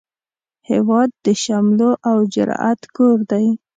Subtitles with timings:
[0.69, 3.47] هیواد د شملو او جرئت کور دی